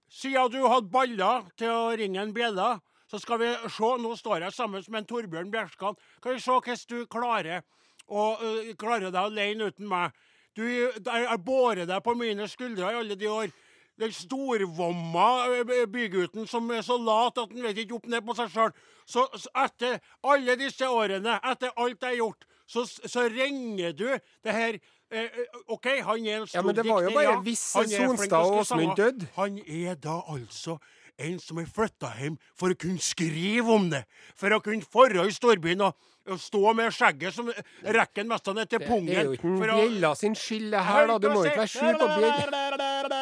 [0.08, 2.78] Siden du hadde baller til å ringe en bjella,
[3.12, 6.00] så skal vi se Nå står jeg sammen med en Torbjørn Bjerskan.
[6.24, 7.66] Kan vi se hvordan du klarer
[8.08, 10.16] å uh, klarer deg alene uten meg.
[10.56, 13.52] Du, jeg, jeg bårer deg på mine skuldre i alle de år.
[14.00, 18.36] Den storvomma øh, bygutten som er så lat at han vet ikke opp ned på
[18.38, 18.74] seg sjøl.
[19.06, 24.08] Så, så etter alle disse årene, etter alt jeg har gjort, så, så ringer du
[24.44, 24.80] det her
[25.12, 25.30] eh,
[25.68, 28.96] OK, han er en stor Ja, men det var jo bare hvis Sonstad og Åsmund
[28.98, 29.28] døde.
[29.36, 30.80] Han er da altså
[31.22, 34.02] en som er flytta hjem for å kunne skrive om det.
[34.40, 35.94] For å kunne forre i storbyen og,
[36.32, 37.52] og stå med skjegget som
[37.84, 41.20] rekker nesten ned til Det er jo ikke bjella sin skyld, det her, da.
[41.22, 43.20] Du må ikke være sur på bjell.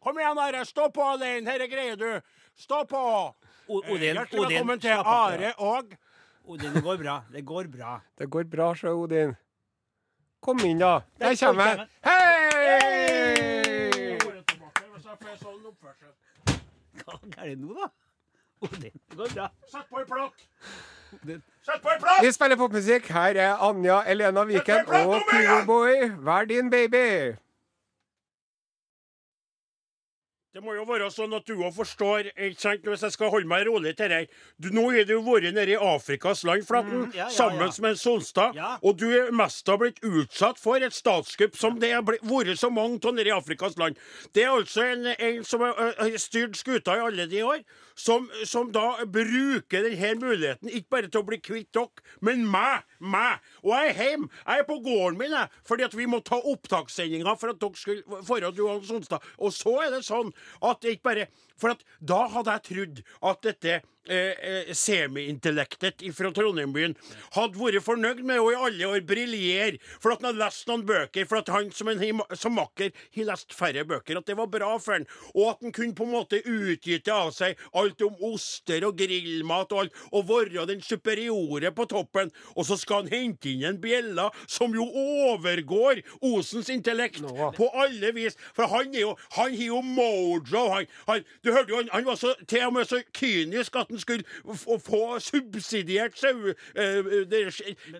[0.00, 0.64] Kom igjen, Are.
[0.64, 1.44] Stå på Odin.
[1.44, 2.20] Dette greier du.
[2.56, 3.34] Stå på.
[3.68, 4.90] Odin, Hjertelig Odin, velkommen til.
[5.04, 5.92] Are og
[6.48, 7.22] Odin, det går bra.
[7.32, 8.00] Det går bra.
[8.18, 9.36] Det går bra, sjø, Odin.
[10.40, 11.00] Kom inn, da.
[11.20, 11.86] Der kommer jeg.
[12.04, 12.38] Hei!
[17.08, 17.88] Hva er det nå, da?
[18.64, 19.50] Odin, det går bra.
[19.68, 20.48] Sett på ei plate.
[21.66, 22.22] Sett på ei plate!
[22.24, 23.10] Vi spiller popmusikk.
[23.12, 26.08] Her er Anja Elena Viken og Kyroboy.
[26.24, 27.36] Vær din baby.
[30.56, 33.48] Det må jo være sånn at du òg forstår, ikke sant, hvis jeg skal holde
[33.50, 34.30] meg rolig til deg.
[34.56, 37.82] Du, nå har du vært nede i Afrikas land, Flaten, Mm, ja, ja, sammen ja.
[37.84, 42.00] med Solstad, og du er mest har blitt utsatt for et statskupp som det har
[42.08, 44.00] vært så mange av nede i Afrikas land.
[44.32, 47.60] Det er altså en, en som har styrt skuta i alle de år,
[47.98, 52.86] som, som da bruker denne muligheten, ikke bare til å bli kvitt dere, men meg,
[53.04, 53.44] meg.
[53.66, 56.40] Og jeg er hjemme, jeg er på gården min, jeg, fordi at vi må ta
[56.40, 59.24] opptakssendinga for at dere skulle få du og Sonstad.
[59.42, 60.32] Og så er det sånn
[60.62, 66.30] at det ikke bare For da hadde jeg trodd at dette eh, eh, semi-intellektet fra
[66.34, 66.96] Trondheimbyen
[67.36, 70.84] hadde vært fornøyd med å i alle år briljere for at han hadde lest noen
[70.88, 74.50] bøker, for at han som en som makker har lest færre bøker, at det var
[74.52, 78.18] bra for han, og at han kunne på en måte utgyte av seg alt om
[78.30, 83.12] oster og grillmat og alt, og være den superiore på toppen, og så skal han
[83.12, 87.50] hente inn en bjella som jo overgår Osens intellekt Nå.
[87.56, 91.72] på alle vis, for han er jo Han har jo mojo, han, han Du hørte
[91.72, 94.24] jo, han, han var så, til og med så kynisk at han skulle
[94.56, 96.52] få, få subsidiert sau...
[96.74, 97.40] eh, det,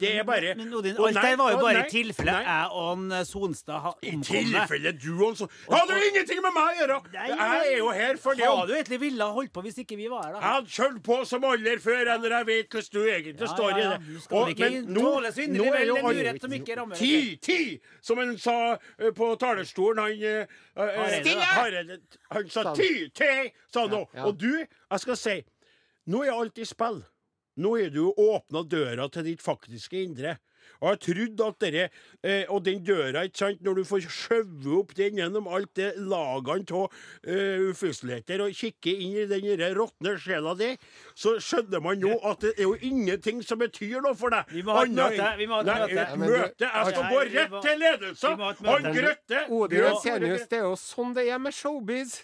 [0.01, 3.25] det er bare Men Odin, alt det var jo bare i tilfelle jeg og eh,
[3.29, 6.99] Sonstad har I tilfelle du også Det hadde jo ingenting med meg å gjøre!
[7.13, 8.47] Jeg er jo her for det.
[8.49, 11.19] Hva du egentlig ville holdt på hvis ikke vi var her, Jeg hadde kjørt på
[11.29, 13.85] som aldri før, når jeg vet hvordan du egentlig Ja, står ja, ja.
[13.85, 14.23] i det.
[14.31, 16.95] Og- men nå- nå er vel jo alle-.
[16.99, 18.57] Ti, ti, som han sa
[18.99, 19.99] eh, på talerstolen.
[20.03, 21.99] Han eh, eh, Hareide,
[22.31, 23.31] Han sa ti, ti,
[23.73, 24.03] sa han nå.
[24.25, 25.37] Og du, jeg skal si,
[26.09, 27.03] nå er alt i spill.
[27.59, 30.37] Nå har du åpna døra til ditt faktiske indre.
[30.85, 31.85] Og jeg trodde at dere
[32.23, 35.95] eh, Og den døra, ikke sant, når du får skjøvet opp den gjennom alt det
[35.97, 36.93] lagene av
[37.25, 40.69] eh, ufysligheter og kikker inn i den der råtne sjela di,
[41.19, 44.53] så skjønner man nå at det er jo ingenting som betyr noe for deg.
[44.53, 46.07] Vi må ha et møte, vi må ha et Nei, møte.
[46.13, 46.69] du- møte.
[46.69, 48.47] Jeg skal gå rett til ledelsen!
[48.69, 48.93] Han.
[49.01, 52.21] Grøtte Odin Ja, og Senius, det er jo sånn det er med showbiz.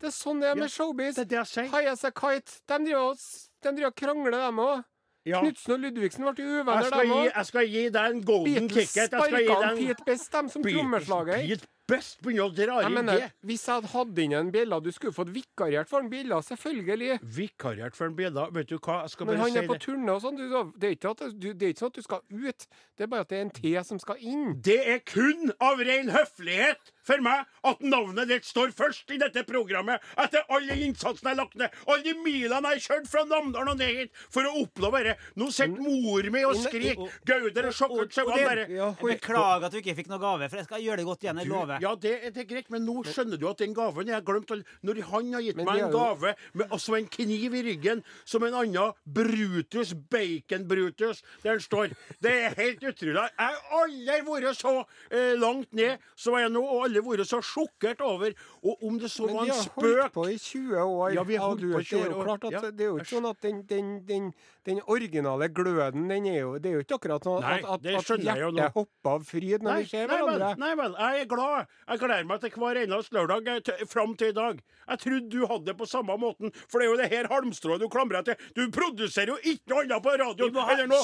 [0.00, 1.14] Det er sånn det er med showbiz.
[1.16, 1.70] Det er det jeg sier.
[1.72, 2.60] High as a kite.
[2.68, 3.16] De driver og
[3.62, 4.84] de driver og krangler, dem òg.
[5.26, 5.40] Ja.
[5.42, 7.32] Knutsen og Ludvigsen ble uvenner, dem òg.
[7.34, 9.10] jeg skal gi deg en golden Beatles ticket.
[9.10, 11.40] Jeg skal gi deg Pete Best, dem som trommeslager.
[11.48, 13.26] Pete Best begynner å dra Jeg inn mener, det.
[13.46, 17.18] hvis jeg hadde hatt inn en bjella Du skulle fått vikariert for en bjella, selvfølgelig.
[17.22, 18.48] Vikariert for en bjella.
[18.54, 19.82] Vet du hva, jeg skal bare han si er på det.
[19.86, 22.02] turné og sånn, du- det er ikke at du, det er ikke sånn at du
[22.02, 22.66] skal ut.
[22.96, 24.60] Det er bare at det er en T som skal inn.
[24.60, 29.44] Det er kun av ren høflighet for meg at navnet ditt står først i dette
[29.48, 33.24] programmet, etter all innsatsen jeg har lagt ned, alle de milene jeg har kjørt fra
[33.30, 35.16] Namdalen og ned hit for å oppnå dette.
[35.38, 37.04] Nå sitter mor mi og skriker.
[37.28, 40.68] Gauder og sjokkert sauene bare Ja, beklager at du ikke fikk noe gave, for jeg
[40.68, 41.40] skal gjøre det godt igjen.
[41.42, 41.80] Jeg lover.
[41.82, 44.50] ja, det, det er greit, men nå skjønner du at den gaven Jeg har glemt
[44.54, 48.42] all- Når han har gitt meg en gave med altså en kniv i ryggen, som
[48.46, 53.14] en annen Brutus, Bacon-Brutus, der står Det er helt utrolig.
[53.16, 54.72] Jeg har aldri vært så
[55.10, 58.98] eh, langt ned som jeg er nå, og aldri vært så sjokkert over Og om
[58.98, 61.14] det så var en spøk Men vi har holdt på i 20 år.
[61.16, 62.60] Ja, vi har holdt du, på i 20 Det er jo år, klart at ja.
[62.70, 64.30] det er jo ikke sånn at den, den, den,
[64.66, 68.10] den originale gløden, den er jo Det er jo ikke akkurat sånn at, at, at,
[68.10, 70.52] at hjertet hopper av fryd når Nei, vi ser nei vel, hverandre.
[70.64, 71.70] nei vel, jeg er glad.
[71.86, 74.60] Jeg gleder meg til hver eneste lørdag eh, fram til i dag.
[74.86, 77.82] Jeg trodde du hadde det på samme måten, for det er jo det her halmstrået
[77.82, 78.50] du klamrer deg til.
[78.56, 81.02] Du produserer jo ikke noe annet på radioen eller noe.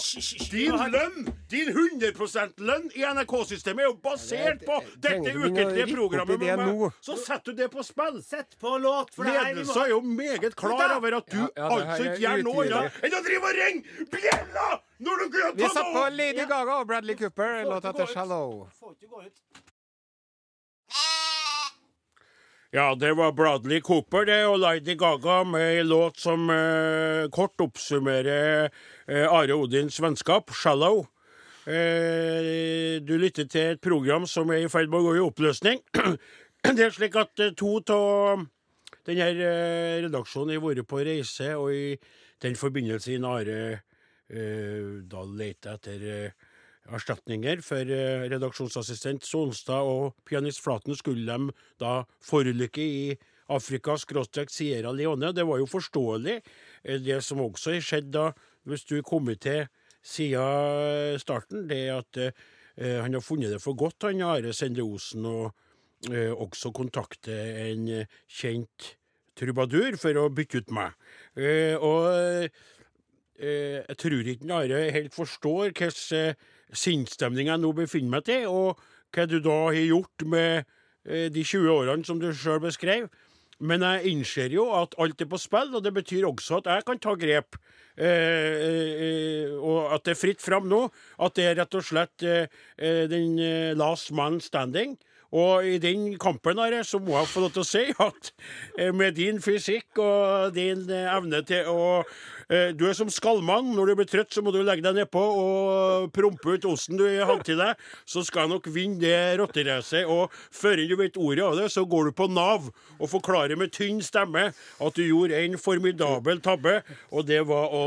[0.52, 6.40] Din lønn, din 100 %-lønn i NRK-systemet er jo basert på dette ukentlige i programmet
[6.40, 6.98] det med meg.
[7.00, 8.22] Så setter du det på spill.
[8.22, 11.48] Sett på låt, for det her Ledelsen er jo meget klar over at du Ja,
[11.56, 14.68] ja, altså ikke gjør noe annet enn å drive og ringe bjella
[15.02, 16.04] når du kunne Vi ta satt på!
[16.14, 18.68] Lady Gaga og Bradley Cooper, en til 'Shallow'.
[18.78, 19.42] Får ikke gå ut.
[22.72, 27.60] Ja, det var Bradley Cooper det, og Lady Gaga med ei låt som eh, kort
[27.60, 28.70] oppsummerer
[29.08, 31.04] eh, Are Odins vennskap, 'Shallow'.
[31.62, 35.78] Eh, du lytter til et program som er i ferd med å gå i oppløsning.
[36.66, 38.42] det er slik at eh, to av
[39.06, 41.94] denne eh, redaksjonen har vært på reise, og i
[42.42, 46.48] den forbindelse i Are eh, da leter etter eh,
[46.90, 47.86] erstatninger for
[48.32, 53.04] redaksjonsassistent Sonstad og pianist Flaten skulle de da forulykke i
[53.54, 55.30] Afrika skråstrek Sierra Leone.
[55.30, 56.40] Det var jo forståelig.
[57.06, 58.32] Det som også har skjedd da,
[58.66, 59.68] hvis du kommer til
[60.02, 65.26] siden starten, det at eh, han har funnet det for godt, han Are Sende Osen,
[65.26, 65.52] og
[66.10, 67.36] eh, også kontakte
[67.68, 67.88] en
[68.26, 68.96] kjent
[69.38, 70.96] trubadur for å bytte ut meg.
[71.38, 76.34] Eh, og eh, jeg tror ikke Are helt forstår hvilken eh,
[76.72, 78.80] sinnsstemning jeg nå befinner meg til, og
[79.12, 80.64] hva du da har gjort med
[81.04, 83.08] eh, de 20 årene som du sjøl beskrev.
[83.62, 86.86] Men jeg innser jo at alt er på spill, og det betyr også at jeg
[86.88, 87.58] kan ta grep.
[87.92, 90.86] Eh, eh, og at det er fritt fram nå.
[91.22, 94.96] At det er rett og slett eh, eh, den eh, last man standing.
[95.32, 98.32] Og i den kampen her, så må jeg få lov til å si at
[98.92, 102.02] med din fysikk og din evne til å
[102.52, 103.70] Du er som skallmann.
[103.72, 107.06] Når du blir trøtt, så må du legge deg nedpå og prompe ut osten du
[107.06, 107.80] har til deg.
[108.04, 110.04] Så skal jeg nok vinne det rotteracet.
[110.04, 113.72] Og før du vet ordet av det, så går du på Nav og forklarer med
[113.72, 117.86] tynn stemme at du gjorde en formidabel tabbe, og det var å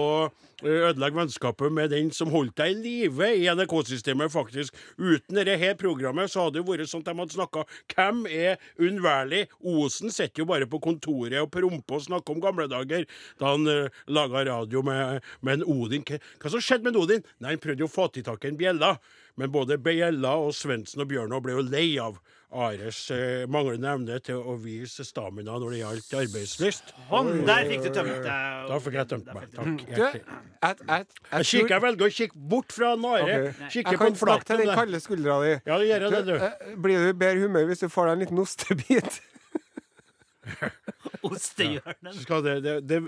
[0.64, 4.76] ødelegge vennskapet med den som holdt deg i live i NRK-systemet, faktisk.
[4.98, 8.62] Uten dette her programmet så hadde det vært sånn at de hadde snakka Hvem er
[8.82, 9.46] unnværlig?
[9.60, 13.06] Osen sitter jo bare på kontoret og promper og snakker om gamle dager,
[13.42, 14.55] da han uh, laga radio
[14.86, 16.06] med, med en Odin.
[16.08, 17.28] Hva, hva som skjedde med en Odin?
[17.40, 18.96] Nei, Han prøvde jo å få til tak i en bjella,
[19.36, 22.22] men både Bjella og Svendsen og Bjørnov ble jo lei av
[22.56, 26.94] Ares eh, manglende evne til å vise stamina når det gjaldt arbeidslyst.
[27.10, 28.70] Hånd, der fikk du tømt deg.
[28.70, 29.50] Da fikk jeg tømt meg.
[29.52, 29.74] Takk.
[29.82, 30.22] Du, hjertelig.
[30.24, 33.26] jeg, jeg, jeg, Jeg kikker, jeg velger å kikke bort fra Nare.
[33.26, 33.70] Okay.
[33.76, 35.54] Kikker jeg på kan en snakke til den kalde skuldra di.
[35.68, 36.36] Ja, det gjør jeg det, du.
[36.48, 39.20] Eh, Blir du i bedre humør hvis du får deg en liten ostebit?
[41.30, 42.14] Ostehjørnen.
[42.22, 43.00] Skal det, det,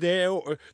[0.00, 0.14] det,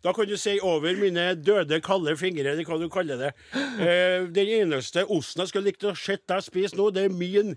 [0.04, 3.32] da kan du si over mine døde, kalde fingre, eller hva du kaller det.
[3.54, 7.56] Eh, den eneste osten jeg skulle likt å sett deg spise nå, det er min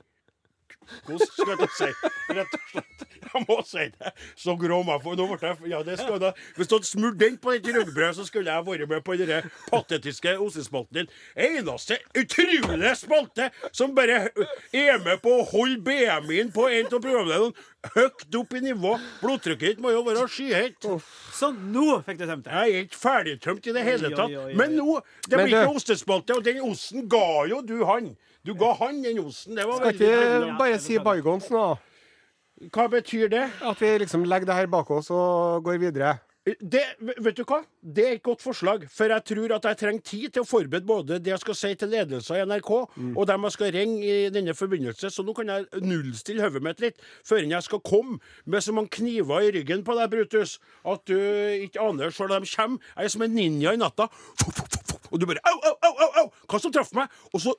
[1.07, 1.89] Kost, skal jeg si.
[2.33, 3.05] Rett og slett.
[3.23, 4.13] Jeg må si det.
[4.39, 7.37] Så grå for Nå ble jeg Ja, det skal da Hvis du hadde smurt den
[7.41, 11.11] på dette rugbrød, så skulle jeg vært med på den patetiske ostespalten din.
[11.35, 14.27] Eneste utrolige spalte som bare
[14.73, 17.53] er med på å holde BMI-en på en av programlederne
[17.95, 18.93] høyt opp i nivå.
[19.21, 20.87] Blodtrykket ditt må jo være skyhøyt.
[21.35, 22.53] Så nå fikk du tømt det.
[22.53, 24.29] Jeg er ikke ferdigtømt i det hele oi, tatt.
[24.29, 24.59] oi, oi.
[24.59, 28.13] Men nå Det blir ikke ostespalte, og den osten ga jo du han.
[28.45, 29.56] Du ga han den osten.
[29.56, 31.63] Det var Skal veldig ikke bare si bygons nå?
[32.75, 33.47] Hva betyr det?
[33.63, 36.17] At vi liksom legger det her bak oss og går videre?
[36.43, 36.82] det?
[37.23, 37.62] Vet du hva?
[37.79, 38.84] Det er et godt forslag.
[38.91, 41.71] For jeg tror at jeg trenger tid til å forberede både det jeg skal si
[41.79, 42.71] til ledelsen i NRK,
[43.15, 45.12] og dem jeg skal ringe i denne forbindelse.
[45.13, 48.91] Så nå kan jeg nullstille hodet mitt litt før jeg skal komme med så mange
[48.99, 52.91] kniver i ryggen på deg, Brutus, at du ikke aner sjøl når de kommer.
[52.97, 54.10] Jeg er som en ninja i natta.
[55.13, 56.29] Og du bare au, au, au, au, au!
[56.49, 57.12] Hva som traff meg?
[57.32, 57.53] Og så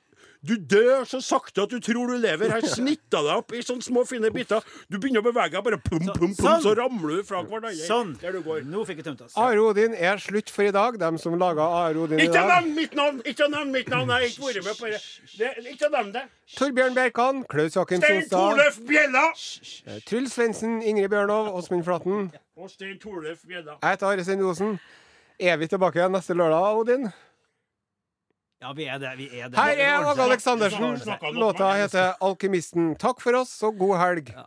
[0.45, 2.51] du dør så sakte at du tror du lever.
[2.53, 4.61] Her snitta deg opp i sånne små, fine biter.
[4.91, 6.61] Du begynner å bevege deg, bare pum, pum, pum, sånn.
[6.63, 7.73] så ramler du fra hverandre.
[7.79, 8.13] Sånn.
[8.21, 8.61] Der du går.
[8.69, 9.35] Nå fikk jeg tømt oss.
[9.39, 10.99] Are Odin er slutt for i dag.
[11.01, 13.21] Dem som laga Are Odin i Ikke nevn mitt navn!
[13.25, 14.13] Ikke nevn mitt navn!
[14.13, 15.01] Jeg har ikke vært med på det.
[15.39, 16.25] det ikke nevn det.
[16.55, 19.25] Torbjørn Bjerkan, Klaus Jakim Stein Sonstad, Bjella!
[20.05, 22.29] Truls Svendsen, Ingrid Bjørnov, Åsmund Flaten.
[22.55, 23.79] Og Stein Torløf Bjella.
[23.81, 24.77] Jeg heter Are Sendosen.
[25.39, 27.09] Er vi tilbake igjen neste lørdag, Odin?
[28.61, 29.11] Ja, vi er det.
[29.17, 29.59] Vi er det.
[29.59, 30.21] Her er Åge.
[30.23, 30.99] Aleksandersen.
[31.33, 32.95] Låta heter 'Alkymisten'.
[32.97, 34.33] Takk for oss, og god helg.
[34.35, 34.45] Ja.